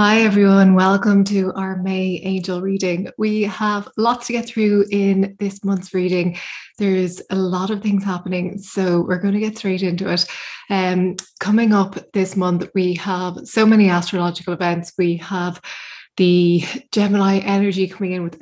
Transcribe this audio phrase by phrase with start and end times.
[0.00, 0.76] Hi, everyone.
[0.76, 3.10] Welcome to our May Angel reading.
[3.18, 6.38] We have lots to get through in this month's reading.
[6.78, 10.24] There's a lot of things happening, so we're going to get straight into it.
[10.70, 14.92] Um, coming up this month, we have so many astrological events.
[14.96, 15.60] We have
[16.16, 16.62] the
[16.92, 18.38] Gemini energy coming in with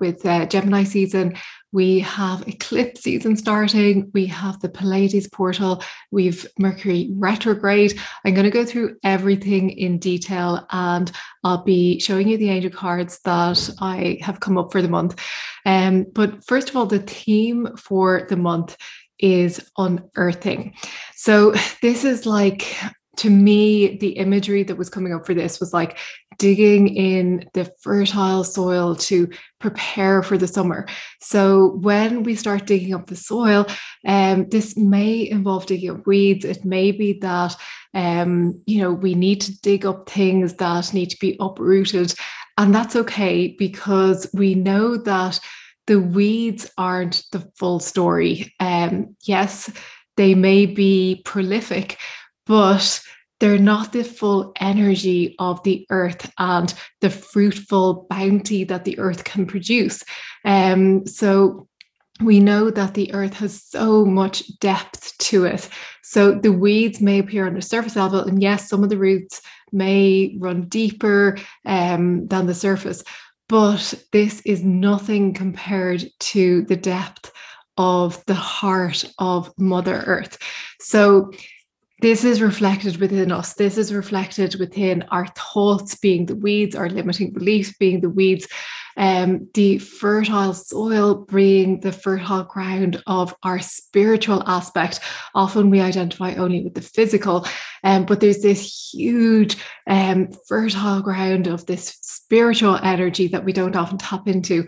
[0.00, 1.36] with uh, Gemini season.
[1.72, 4.10] We have eclipse season starting.
[4.14, 5.82] We have the Pleiades portal.
[6.10, 8.00] We've Mercury retrograde.
[8.24, 11.10] I'm going to go through everything in detail and
[11.44, 15.20] I'll be showing you the angel cards that I have come up for the month.
[15.66, 18.76] Um, but first of all, the theme for the month
[19.18, 20.74] is unearthing.
[21.14, 22.76] So this is like
[23.18, 25.98] to me, the imagery that was coming up for this was like
[26.38, 29.28] digging in the fertile soil to
[29.58, 30.86] prepare for the summer.
[31.20, 33.66] So when we start digging up the soil,
[34.06, 36.44] um, this may involve digging up weeds.
[36.44, 37.56] It may be that
[37.94, 42.14] um, you know we need to dig up things that need to be uprooted,
[42.56, 45.40] and that's okay because we know that
[45.88, 48.54] the weeds aren't the full story.
[48.60, 49.72] Um, yes,
[50.16, 51.98] they may be prolific,
[52.46, 53.00] but
[53.40, 59.24] they're not the full energy of the earth and the fruitful bounty that the earth
[59.24, 60.02] can produce.
[60.44, 61.68] Um, so
[62.20, 65.68] we know that the earth has so much depth to it.
[66.02, 69.40] So the weeds may appear on the surface level, and yes, some of the roots
[69.70, 73.04] may run deeper um, than the surface,
[73.48, 77.30] but this is nothing compared to the depth
[77.76, 80.38] of the heart of Mother Earth.
[80.80, 81.30] So
[82.00, 83.54] this is reflected within us.
[83.54, 88.46] This is reflected within our thoughts being the weeds, our limiting beliefs being the weeds,
[88.96, 95.00] um, the fertile soil being the fertile ground of our spiritual aspect.
[95.34, 97.46] Often we identify only with the physical,
[97.84, 99.56] um, but there's this huge
[99.88, 104.66] um, fertile ground of this spiritual energy that we don't often tap into.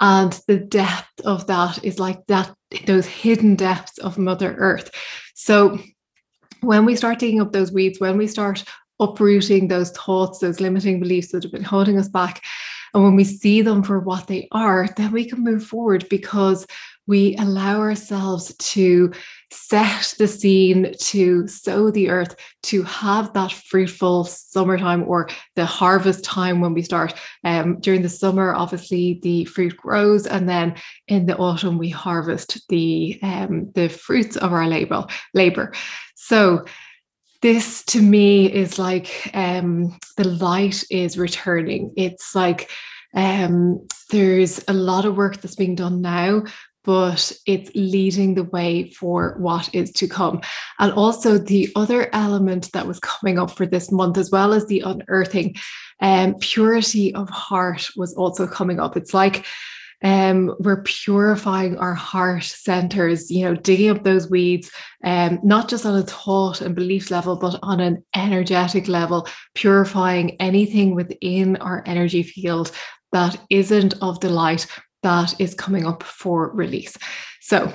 [0.00, 2.52] And the depth of that is like that,
[2.86, 4.90] those hidden depths of Mother Earth.
[5.34, 5.78] So
[6.62, 8.64] when we start digging up those weeds, when we start
[9.00, 12.42] uprooting those thoughts, those limiting beliefs that have been holding us back,
[12.94, 16.66] and when we see them for what they are, then we can move forward because
[17.06, 19.12] we allow ourselves to
[19.52, 26.24] set the scene, to sow the earth, to have that fruitful summertime or the harvest
[26.24, 27.14] time when we start.
[27.44, 30.76] Um, during the summer, obviously the fruit grows, and then
[31.08, 35.06] in the autumn we harvest the um, the fruits of our labor.
[35.34, 35.72] Labor.
[36.14, 36.64] So
[37.42, 41.92] this to me is like um, the light is returning.
[41.96, 42.70] It's like
[43.14, 46.44] um, there's a lot of work that's being done now,
[46.84, 50.40] but it's leading the way for what is to come.
[50.78, 54.66] And also, the other element that was coming up for this month, as well as
[54.66, 55.56] the unearthing,
[56.00, 58.96] um, purity of heart was also coming up.
[58.96, 59.46] It's like
[60.02, 64.70] um, we're purifying our heart centers, you know, digging up those weeds,
[65.04, 70.40] um, not just on a thought and belief level, but on an energetic level, purifying
[70.40, 72.72] anything within our energy field
[73.12, 74.66] that isn't of the light
[75.02, 76.96] that is coming up for release.
[77.40, 77.72] So,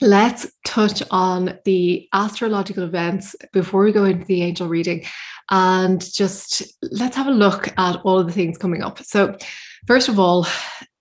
[0.00, 5.04] let's touch on the astrological events before we go into the angel reading
[5.50, 9.00] and just let's have a look at all of the things coming up.
[9.00, 9.36] So,
[9.86, 10.46] first of all,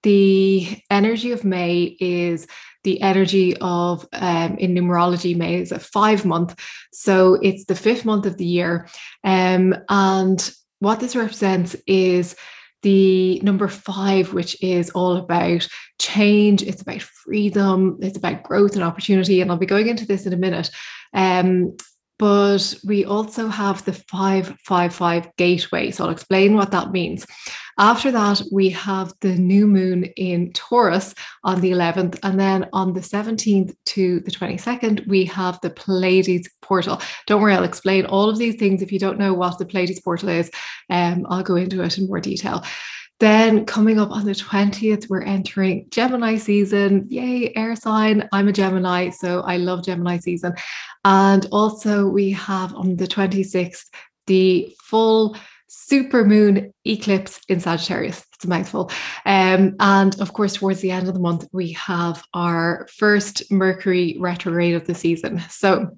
[0.04, 2.48] the energy of May is
[2.84, 6.60] the energy of um, in numerology May is a five month,
[6.92, 8.88] so it's the fifth month of the year,
[9.24, 12.36] um, and what this represents is
[12.82, 15.68] the number five, which is all about
[16.00, 16.64] change.
[16.64, 17.98] It's about freedom.
[18.02, 19.42] It's about growth and opportunity.
[19.42, 20.72] And I'll be going into this in a minute.
[21.14, 21.76] Um,
[22.20, 25.90] but we also have the 555 gateway.
[25.90, 27.26] So I'll explain what that means.
[27.78, 31.16] After that, we have the new moon in Taurus
[31.46, 32.20] on the 11th.
[32.22, 37.02] And then on the 17th to the 22nd, we have the Pleiades portal.
[37.26, 38.82] Don't worry, I'll explain all of these things.
[38.82, 40.52] If you don't know what the Pleiades portal is,
[40.90, 42.66] um, I'll go into it in more detail.
[43.20, 47.06] Then coming up on the 20th, we're entering Gemini season.
[47.10, 48.30] Yay, air sign.
[48.32, 50.54] I'm a Gemini, so I love Gemini season.
[51.04, 53.86] And also, we have on the 26th
[54.28, 55.36] the full
[55.68, 58.26] super moon eclipse in Sagittarius.
[58.36, 58.90] It's a mouthful.
[59.26, 64.16] Um, and of course, towards the end of the month, we have our first Mercury
[64.20, 65.42] retrograde of the season.
[65.50, 65.98] So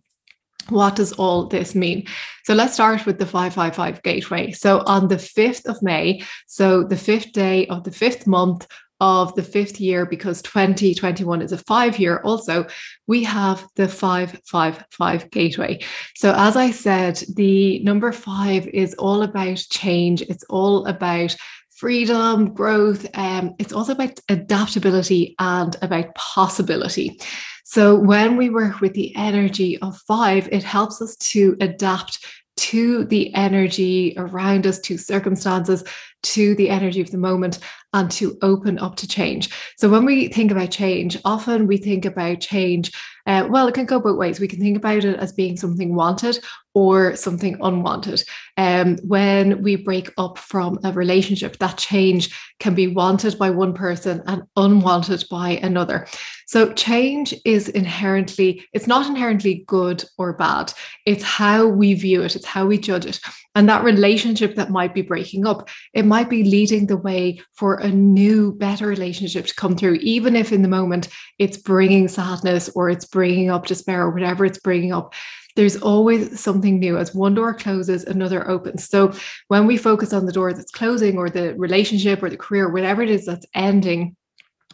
[0.72, 2.06] what does all this mean?
[2.46, 4.52] So let's start with the 555 gateway.
[4.52, 8.68] So on the 5th of May, so the fifth day of the fifth month
[9.02, 12.68] of the fifth year, because 2021 is a five year also,
[13.08, 15.80] we have the 555 gateway.
[16.16, 21.36] So, as I said, the number five is all about change, it's all about
[21.82, 23.08] freedom, growth.
[23.16, 27.20] Um, it's also about adaptability and about possibility.
[27.64, 32.24] So, when we work with the energy of five, it helps us to adapt
[32.58, 35.84] to the energy around us, to circumstances,
[36.22, 37.58] to the energy of the moment,
[37.94, 39.50] and to open up to change.
[39.78, 42.92] So, when we think about change, often we think about change
[43.28, 44.40] uh, well, it can go both ways.
[44.40, 46.40] We can think about it as being something wanted
[46.74, 48.24] or something unwanted.
[48.58, 53.74] Um, when we break up from a relationship, that change can be wanted by one
[53.74, 56.08] person and unwanted by another.
[56.48, 60.74] So change is inherently, it's not inherently good or bad.
[61.06, 63.20] It's how we view it, it's how we judge it.
[63.56, 67.76] And that relationship that might be breaking up, it might be leading the way for
[67.76, 71.10] a new, better relationship to come through, even if in the moment
[71.40, 75.14] it's bringing sadness or it's bringing up despair or whatever it's bringing up
[75.56, 76.98] there's always something new.
[76.98, 78.88] As one door closes, another opens.
[78.88, 79.14] So
[79.48, 83.02] when we focus on the door that's closing or the relationship or the career, whatever
[83.02, 84.16] it is that's ending,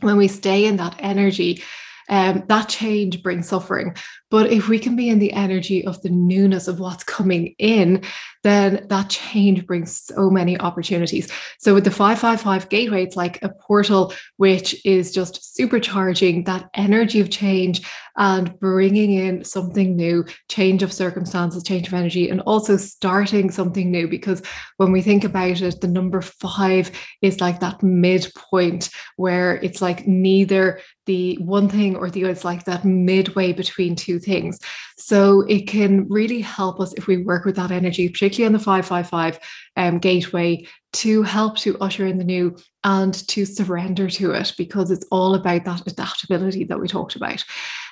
[0.02, 1.64] when we stay in that energy,
[2.10, 3.96] um, that change brings suffering.
[4.30, 8.04] But if we can be in the energy of the newness of what's coming in,
[8.44, 11.30] then that change brings so many opportunities.
[11.60, 17.20] So with the 555 gateway, it's like a portal which is just supercharging that energy
[17.20, 17.86] of change
[18.18, 23.92] and bringing in something new, change of circumstances, change of energy, and also starting something
[23.92, 24.08] new.
[24.08, 24.42] Because
[24.78, 26.92] when we think about it, the number five
[27.22, 32.44] is like that midpoint where it's like neither the one thing or the other, it's
[32.44, 34.60] like that midway between two things.
[34.98, 38.64] So it can really help us if we work with that energy, particularly on the
[38.64, 39.40] 555
[39.76, 44.90] um, gateway, to help to usher in the new and to surrender to it because
[44.92, 47.44] it's all about that adaptability that we talked about.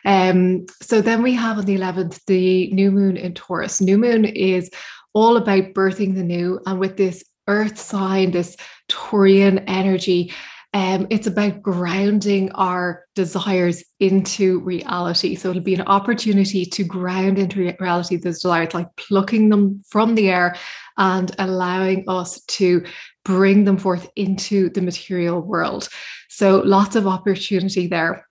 [0.06, 3.82] Um, so then we have on the 11th the new moon in Taurus.
[3.82, 4.70] New moon is
[5.14, 8.58] all about birthing the new, and with this earth sign, this
[8.90, 10.34] Taurian energy,
[10.76, 15.34] um, it's about grounding our desires into reality.
[15.36, 20.16] So it'll be an opportunity to ground into reality those desires, like plucking them from
[20.16, 20.58] the air
[20.98, 22.84] and allowing us to
[23.24, 25.88] bring them forth into the material world.
[26.28, 28.28] So lots of opportunity there.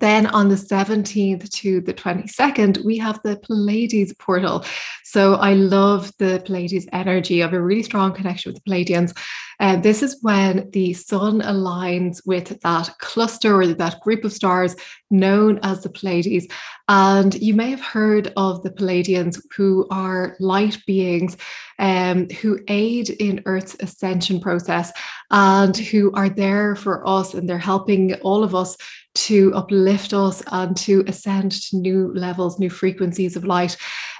[0.00, 4.64] Then on the 17th to the 22nd, we have the Pleiades portal.
[5.04, 7.42] So I love the Pleiades energy.
[7.42, 9.16] I have a really strong connection with the Pleiadians.
[9.60, 14.32] And uh, this is when the sun aligns with that cluster or that group of
[14.32, 14.74] stars
[15.10, 16.48] known as the Pleiades.
[16.88, 21.36] And you may have heard of the Pleiadians, who are light beings
[21.82, 24.92] um, who aid in Earth's ascension process
[25.30, 28.76] and who are there for us and they're helping all of us
[29.14, 33.76] to uplift us and to ascend to new levels, new frequencies of light.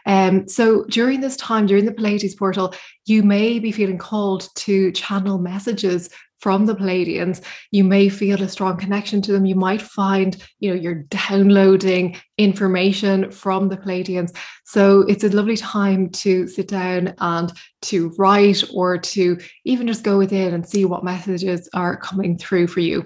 [0.07, 2.75] Um, so during this time, during the Pleiades portal,
[3.07, 6.11] you may be feeling called to channel messages
[6.43, 7.41] from the Pleiadians,
[7.71, 9.47] you may feel a strong connection to them.
[9.47, 14.37] You might find, you know, you're downloading information from the Pleiadians.
[14.65, 17.53] So it's a lovely time to sit down and
[17.83, 22.67] to write or to even just go within and see what messages are coming through
[22.67, 23.05] for you.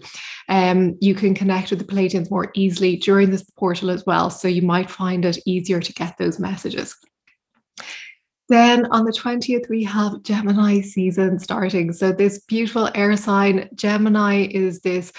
[0.48, 4.30] Um, you can connect with the Pleiadians more easily during this portal as well.
[4.30, 6.96] So you might find it easier to get those messages.
[8.48, 11.92] Then on the 20th, we have Gemini season starting.
[11.92, 15.12] So, this beautiful air sign, Gemini is this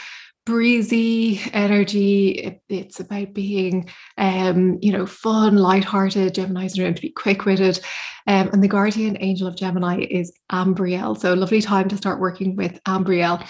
[0.45, 2.29] breezy energy.
[2.29, 6.35] It, it's about being, um, you know, fun, lighthearted.
[6.35, 7.81] Gemini's are known to be quick-witted,
[8.27, 11.19] um, and the guardian angel of Gemini is Ambriel.
[11.19, 13.45] So lovely time to start working with Ambriel.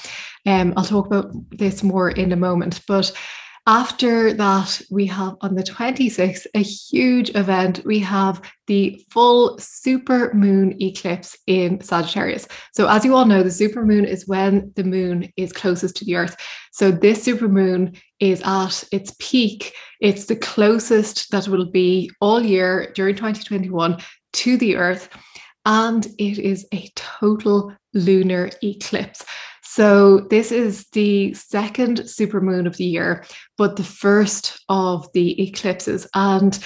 [0.47, 3.11] Um, I'll talk about this more in a moment, but
[3.67, 7.81] after that, we have on the 26th a huge event.
[7.85, 12.47] We have the full super moon eclipse in Sagittarius.
[12.73, 16.05] So, as you all know, the super moon is when the moon is closest to
[16.05, 16.37] the earth.
[16.71, 19.73] So, this super moon is at its peak.
[19.99, 23.97] It's the closest that will be all year during 2021
[24.31, 25.09] to the earth.
[25.65, 29.25] And it is a total lunar eclipse.
[29.69, 33.25] So, this is the second supermoon of the year,
[33.57, 36.07] but the first of the eclipses.
[36.15, 36.57] And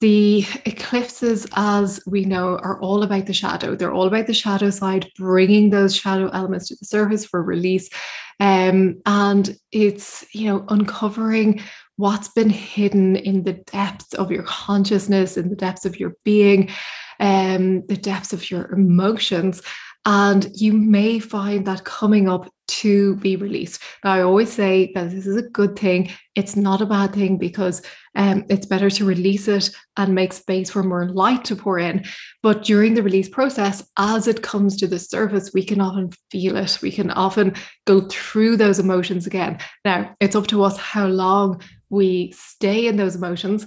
[0.00, 3.76] the eclipses, as we know, are all about the shadow.
[3.76, 7.88] They're all about the shadow side, bringing those shadow elements to the surface for release.
[8.40, 11.62] Um, and it's, you know, uncovering
[11.96, 16.70] what's been hidden in the depths of your consciousness, in the depths of your being,
[17.20, 19.62] um, the depths of your emotions
[20.06, 23.82] And you may find that coming up to be released.
[24.04, 26.10] Now, I always say that this is a good thing.
[26.36, 27.82] It's not a bad thing because
[28.14, 32.04] um, it's better to release it and make space for more light to pour in.
[32.42, 36.56] But during the release process, as it comes to the surface, we can often feel
[36.56, 36.78] it.
[36.80, 37.54] We can often
[37.86, 39.58] go through those emotions again.
[39.84, 43.66] Now, it's up to us how long we stay in those emotions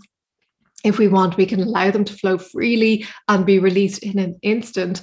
[0.83, 4.37] if we want, we can allow them to flow freely and be released in an
[4.41, 5.01] instant.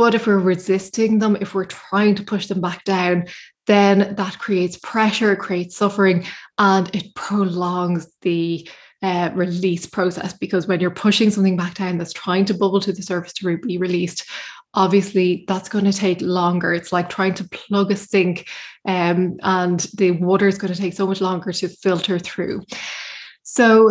[0.00, 3.26] But if we're resisting them, if we're trying to push them back down,
[3.66, 6.24] then that creates pressure, creates suffering,
[6.56, 8.66] and it prolongs the
[9.02, 10.32] uh, release process.
[10.32, 13.58] Because when you're pushing something back down that's trying to bubble to the surface to
[13.58, 14.24] be released,
[14.72, 16.72] obviously that's going to take longer.
[16.72, 18.48] It's like trying to plug a sink,
[18.86, 22.62] um, and the water is going to take so much longer to filter through.
[23.42, 23.90] So,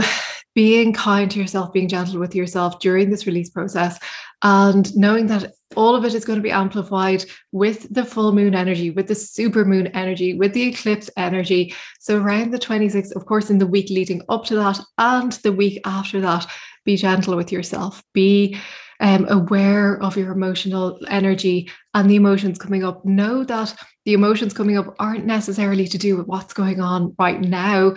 [0.55, 3.99] being kind to yourself, being gentle with yourself during this release process,
[4.41, 8.55] and knowing that all of it is going to be amplified with the full moon
[8.55, 11.73] energy, with the super moon energy, with the eclipse energy.
[11.99, 15.51] So, around the 26th, of course, in the week leading up to that and the
[15.51, 16.47] week after that,
[16.85, 18.03] be gentle with yourself.
[18.13, 18.57] Be
[18.99, 23.05] um, aware of your emotional energy and the emotions coming up.
[23.05, 27.39] Know that the emotions coming up aren't necessarily to do with what's going on right
[27.39, 27.93] now,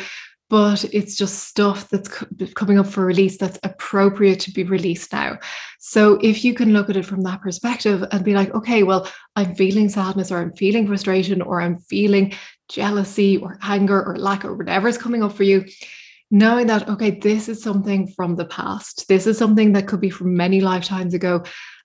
[0.52, 2.10] but it's just stuff that's
[2.52, 5.38] coming up for release that's appropriate to be released now.
[5.78, 9.08] So if you can look at it from that perspective and be like, okay, well,
[9.34, 12.34] I'm feeling sadness or I'm feeling frustration or I'm feeling
[12.68, 15.64] jealousy or anger or lack or whatever is coming up for you,
[16.30, 19.08] knowing that, okay, this is something from the past.
[19.08, 21.44] This is something that could be from many lifetimes ago.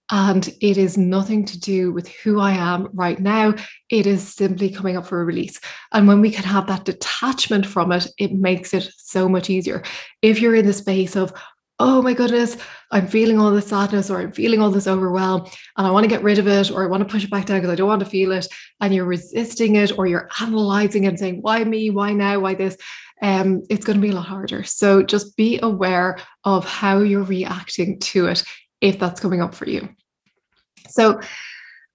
[0.09, 3.53] And it is nothing to do with who I am right now.
[3.89, 5.59] It is simply coming up for a release.
[5.91, 9.83] And when we can have that detachment from it, it makes it so much easier.
[10.21, 11.33] If you're in the space of,
[11.79, 12.57] oh my goodness,
[12.91, 15.47] I'm feeling all this sadness or I'm feeling all this overwhelm
[15.77, 17.45] and I want to get rid of it or I want to push it back
[17.45, 18.47] down because I don't want to feel it.
[18.81, 21.89] And you're resisting it or you're analyzing it and saying, why me?
[21.89, 22.39] Why now?
[22.39, 22.77] Why this?
[23.21, 24.63] Um, it's going to be a lot harder.
[24.63, 28.43] So just be aware of how you're reacting to it
[28.81, 29.89] if that's coming up for you.
[30.89, 31.19] So,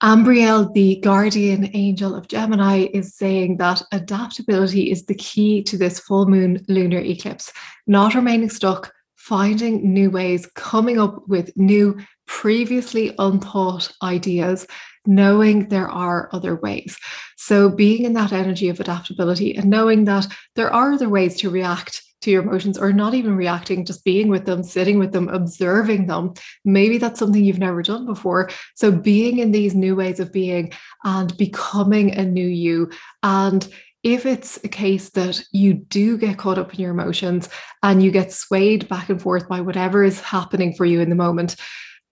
[0.03, 6.01] Ambriel, the guardian angel of Gemini, is saying that adaptability is the key to this
[6.01, 7.53] full moon lunar eclipse,
[7.87, 11.97] not remaining stuck, finding new ways, coming up with new,
[12.27, 14.67] previously unthought ideas,
[15.07, 16.99] knowing there are other ways.
[17.37, 21.51] So, being in that energy of adaptability and knowing that there are other ways to
[21.51, 25.29] react to your emotions or not even reacting, just being with them, sitting with them,
[25.29, 26.35] observing them.
[26.65, 28.51] Maybe that's something you've never done before.
[28.75, 30.73] So, being in these new ways of being
[31.05, 32.91] and becoming a new you.
[33.23, 33.69] And
[34.03, 37.49] if it's a case that you do get caught up in your emotions
[37.83, 41.15] and you get swayed back and forth by whatever is happening for you in the
[41.15, 41.57] moment,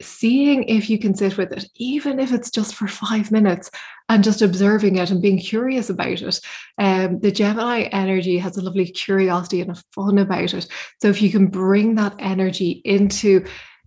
[0.00, 3.70] seeing if you can sit with it, even if it's just for five minutes,
[4.08, 6.40] and just observing it and being curious about it.
[6.78, 10.66] Um, the Gemini energy has a lovely curiosity and a fun about it.
[11.00, 13.44] So if you can bring that energy into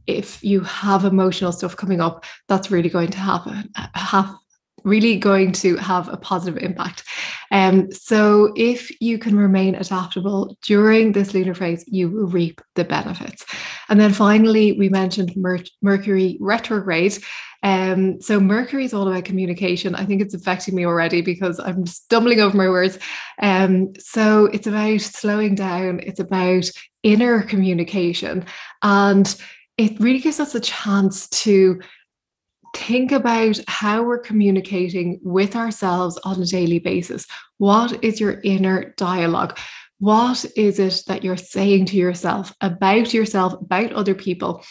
[0.08, 4.36] if you have emotional stuff coming up, that's really going to happen, have
[4.84, 7.04] really going to have a positive impact.
[7.52, 12.84] Um, so if you can remain adaptable during this lunar phase, you will reap the
[12.84, 13.46] benefits.
[13.90, 17.18] And then finally, we mentioned Mer- Mercury retrograde.
[17.64, 19.96] Um, so Mercury is all about communication.
[19.96, 23.00] I think it's affecting me already because I'm stumbling over my words.
[23.42, 26.02] Um, so it's about slowing down.
[26.02, 26.70] It's about
[27.04, 28.46] inner communication,
[28.82, 29.34] and
[29.78, 31.80] it really gives us a chance to
[32.74, 37.26] think about how we're communicating with ourselves on a daily basis.
[37.58, 39.58] What is your inner dialogue?
[40.00, 44.64] What is it that you're saying to yourself about yourself, about other people?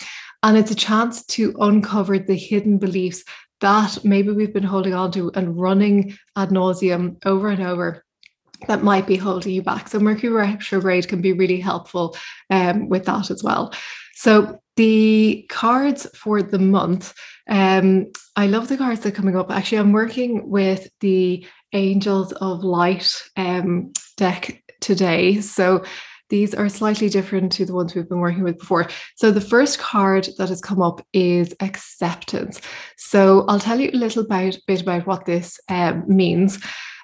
[0.43, 3.25] And it's a chance to uncover the hidden beliefs
[3.61, 8.05] that maybe we've been holding on to and running ad nauseum over and over
[8.67, 9.89] that might be holding you back.
[9.89, 12.17] So Mercury retrograde can be really helpful
[12.51, 13.73] um, with that as well.
[14.15, 17.15] So the cards for the month,
[17.49, 19.51] um, I love the cards that are coming up.
[19.51, 25.41] Actually, I'm working with the Angels of Light um, deck today.
[25.41, 25.85] So
[26.31, 28.89] these are slightly different to the ones we've been working with before.
[29.17, 32.61] So the first card that has come up is acceptance.
[32.97, 36.59] So I'll tell you a little about, bit about what this um, means.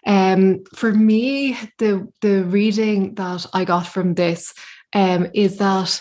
[0.06, 4.54] Um, for me, the the reading that I got from this
[4.94, 6.00] um, is that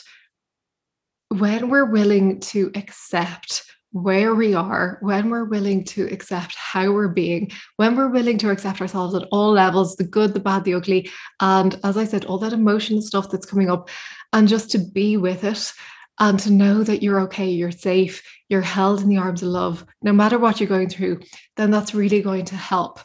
[1.30, 7.08] when we're willing to accept where we are, when we're willing to accept how we're
[7.08, 10.74] being, when we're willing to accept ourselves at all levels the good, the bad, the
[10.74, 13.90] ugly, and as I said, all that emotional stuff that's coming up,
[14.34, 15.74] and just to be with it
[16.20, 19.86] and to know that you're okay, you're safe, you're held in the arms of love,
[20.02, 21.22] no matter what you're going through,
[21.56, 23.00] then that's really going to help.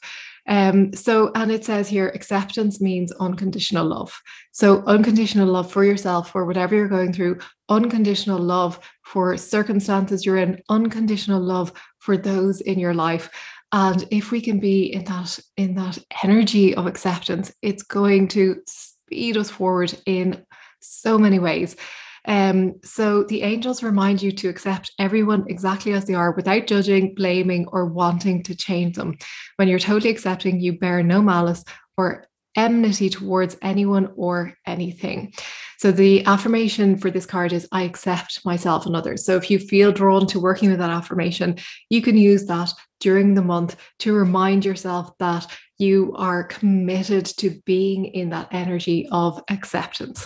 [0.49, 4.21] Um, so, and it says here, acceptance means unconditional love.
[4.51, 10.39] So, unconditional love for yourself, for whatever you're going through, unconditional love for circumstances you're
[10.39, 13.31] in, unconditional love for those in your life.
[13.73, 18.61] And if we can be in that in that energy of acceptance, it's going to
[18.67, 20.45] speed us forward in
[20.81, 21.77] so many ways.
[22.27, 27.15] Um, so the angels remind you to accept everyone exactly as they are without judging,
[27.15, 29.17] blaming, or wanting to change them.
[29.57, 31.65] When you're totally accepting, you bear no malice
[31.97, 35.33] or enmity towards anyone or anything.
[35.79, 39.25] So the affirmation for this card is I accept myself and others.
[39.25, 41.57] So if you feel drawn to working with that affirmation,
[41.89, 45.47] you can use that during the month to remind yourself that
[45.79, 50.25] you are committed to being in that energy of acceptance.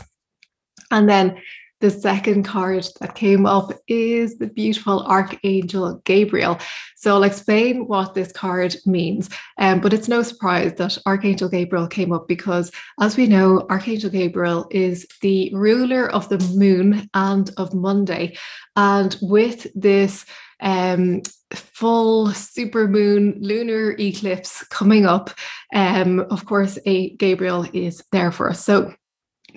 [0.90, 1.38] And then
[1.80, 6.58] the second card that came up is the beautiful Archangel Gabriel.
[6.96, 9.28] So I'll explain what this card means.
[9.58, 14.10] Um, but it's no surprise that Archangel Gabriel came up because, as we know, Archangel
[14.10, 18.36] Gabriel is the ruler of the moon and of Monday.
[18.74, 20.24] And with this
[20.60, 25.30] um, full super moon lunar eclipse coming up,
[25.74, 28.64] um, of course, a Gabriel is there for us.
[28.64, 28.94] So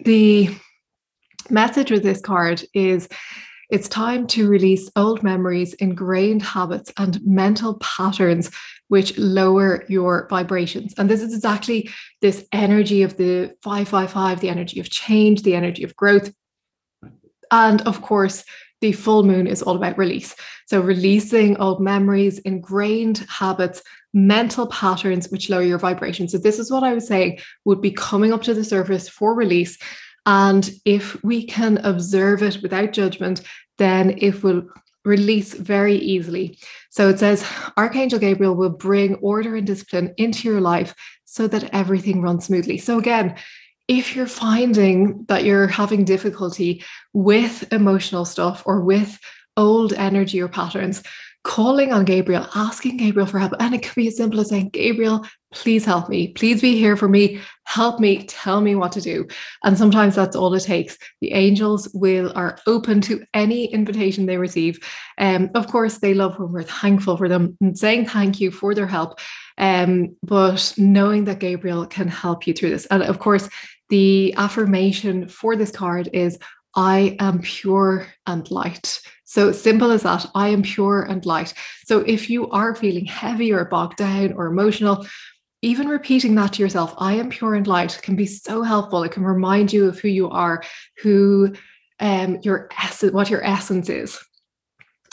[0.04, 0.50] the
[1.52, 3.08] message with this card is
[3.70, 8.50] it's time to release old memories, ingrained habits, and mental patterns
[8.88, 10.96] which lower your vibrations.
[10.98, 11.90] And this is exactly
[12.22, 16.34] this energy of the 555, the energy of change, the energy of growth.
[17.52, 18.44] And of course,
[18.82, 20.36] the full moon is all about release.
[20.66, 26.28] So, releasing old memories, ingrained habits, mental patterns which lower your vibration.
[26.28, 29.36] So, this is what I was saying would be coming up to the surface for
[29.36, 29.78] release.
[30.30, 33.42] And if we can observe it without judgment,
[33.80, 34.62] then it will
[35.04, 36.60] release very easily.
[36.92, 37.44] So it says
[37.78, 40.94] Archangel Gabriel will bring order and discipline into your life
[41.26, 42.78] so that everything runs smoothly.
[42.78, 43.38] So again,
[43.88, 49.20] if you're finding that you're having difficulty with emotional stuff or with
[49.58, 51.02] old energy or patterns,
[51.44, 53.54] calling on Gabriel, asking Gabriel for help.
[53.60, 56.30] And it could be as simple as saying, Gabriel, please help me.
[56.30, 57.40] Please be here for me.
[57.64, 58.26] Help me.
[58.26, 59.28] Tell me what to do.
[59.64, 60.98] And sometimes that's all it takes.
[61.22, 64.80] The angels will are open to any invitation they receive.
[65.18, 68.76] Um, of course, they love when we're thankful for them and saying thank you for
[68.76, 69.20] their help.
[69.58, 72.86] Um, but knowing that Gabriel can help you through this.
[72.88, 73.50] And of course,
[73.90, 76.38] the affirmation for this card is
[76.76, 79.02] I am pure and light.
[79.30, 80.26] So simple as that.
[80.34, 81.54] I am pure and light.
[81.86, 85.06] So if you are feeling heavy or bogged down or emotional,
[85.62, 89.04] even repeating that to yourself, I am pure and light, can be so helpful.
[89.04, 90.64] It can remind you of who you are,
[91.04, 91.54] who
[92.00, 94.20] um, your essence, what your essence is.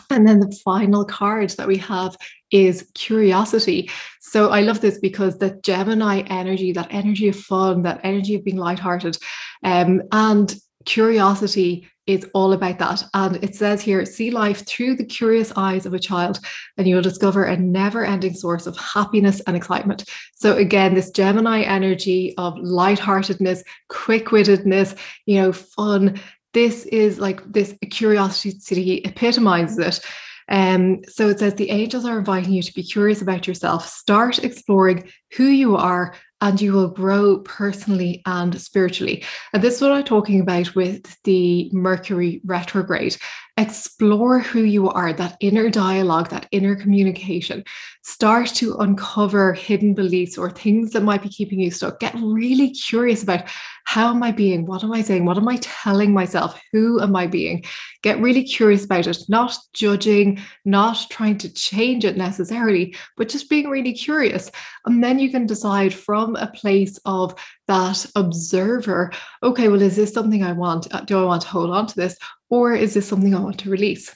[0.08, 2.16] And then the final card that we have
[2.50, 3.90] is curiosity.
[4.20, 8.44] So I love this because the Gemini energy, that energy of fun, that energy of
[8.44, 9.18] being lighthearted,
[9.62, 13.02] um, and curiosity is all about that.
[13.14, 16.38] And it says here see life through the curious eyes of a child,
[16.76, 20.08] and you'll discover a never ending source of happiness and excitement.
[20.34, 24.96] So, again, this Gemini energy of lightheartedness, quick wittedness,
[25.26, 26.20] you know, fun.
[26.54, 30.00] This is like this curiosity city epitomizes it.
[30.48, 33.86] Um, so it says the angels are inviting you to be curious about yourself.
[33.88, 39.24] Start exploring who you are and you will grow personally and spiritually.
[39.52, 43.16] And this is what I'm talking about with the Mercury retrograde.
[43.56, 47.64] Explore who you are, that inner dialogue, that inner communication.
[48.02, 52.00] Start to uncover hidden beliefs or things that might be keeping you stuck.
[52.00, 53.48] Get really curious about
[53.86, 54.66] how am I being?
[54.66, 55.24] What am I saying?
[55.24, 56.60] What am I telling myself?
[56.72, 57.64] Who am I being?
[58.02, 63.48] Get really curious about it, not judging, not trying to change it necessarily, but just
[63.48, 64.50] being really curious.
[64.86, 67.34] And then you can decide from a place of
[67.68, 69.12] that observer
[69.44, 70.92] okay, well, is this something I want?
[70.92, 72.16] Uh, do I want to hold on to this?
[72.50, 74.14] Or is this something I want to release?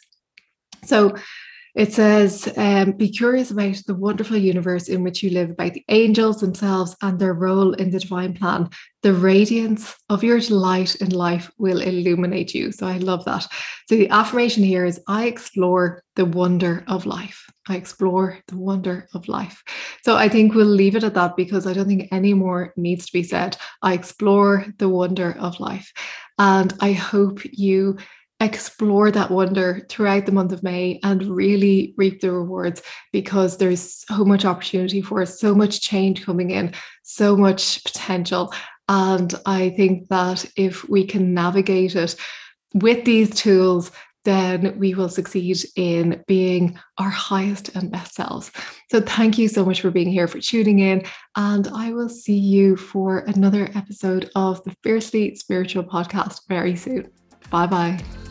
[0.84, 1.14] So
[1.74, 5.84] it says, um, be curious about the wonderful universe in which you live, about the
[5.88, 8.68] angels themselves and their role in the divine plan.
[9.02, 12.72] The radiance of your delight in life will illuminate you.
[12.72, 13.46] So I love that.
[13.88, 17.46] So the affirmation here is I explore the wonder of life.
[17.68, 19.62] I explore the wonder of life.
[20.02, 23.06] So I think we'll leave it at that because I don't think any more needs
[23.06, 23.56] to be said.
[23.80, 25.92] I explore the wonder of life.
[26.38, 27.98] And I hope you
[28.40, 34.04] explore that wonder throughout the month of May and really reap the rewards because there's
[34.06, 36.72] so much opportunity for us, so much change coming in,
[37.02, 38.52] so much potential.
[38.88, 42.16] And I think that if we can navigate it
[42.74, 43.92] with these tools,
[44.24, 48.50] then we will succeed in being our highest and best selves.
[48.90, 51.04] So, thank you so much for being here, for tuning in.
[51.36, 57.10] And I will see you for another episode of the Fiercely Spiritual podcast very soon.
[57.50, 58.29] Bye bye.